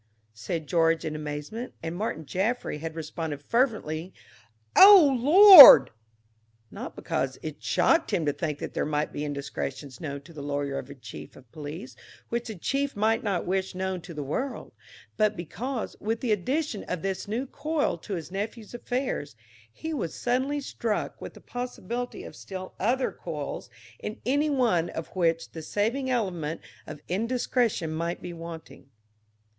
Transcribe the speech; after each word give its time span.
said 0.33 0.65
George 0.65 1.05
in 1.05 1.15
amazement, 1.15 1.73
and 1.83 1.95
Martin 1.95 2.25
Jaffry 2.25 2.79
had 2.79 2.95
responded 2.95 3.39
fervently 3.39 4.05
with 4.05 4.83
"O 4.83 5.15
Lord!" 5.21 5.91
Not 6.71 6.95
because 6.95 7.37
it 7.43 7.61
shocked 7.61 8.09
him 8.09 8.25
to 8.25 8.33
think 8.33 8.57
that 8.57 8.73
there 8.73 8.83
might 8.83 9.13
be 9.13 9.23
indiscretions 9.23 10.01
known 10.01 10.21
to 10.21 10.33
the 10.33 10.41
lawyer 10.41 10.79
of 10.79 10.89
a 10.89 10.95
chief 10.95 11.35
of 11.35 11.51
police 11.51 11.95
which 12.29 12.47
the 12.47 12.55
chief 12.55 12.95
might 12.95 13.21
not 13.23 13.45
wish 13.45 13.75
known 13.75 14.01
to 14.01 14.15
the 14.15 14.23
world, 14.23 14.71
but 15.17 15.37
because, 15.37 15.95
with 15.99 16.21
the 16.21 16.31
addition 16.31 16.83
of 16.85 17.03
this 17.03 17.27
new 17.27 17.45
coil 17.45 17.95
to 17.99 18.15
his 18.15 18.31
nephew's 18.31 18.73
affairs, 18.73 19.35
he 19.71 19.93
was 19.93 20.15
suddenly 20.15 20.59
struck 20.61 21.21
with 21.21 21.35
the 21.35 21.41
possibility 21.41 22.23
of 22.23 22.35
still 22.35 22.73
other 22.79 23.11
coils 23.11 23.69
in 23.99 24.19
any 24.25 24.49
one 24.49 24.89
of 24.89 25.09
which 25.09 25.51
the 25.51 25.61
saving 25.61 26.09
element 26.09 26.59
of 26.87 27.01
indiscretion 27.07 27.91
might 27.91 28.19
be 28.19 28.33
wanting. 28.33 28.89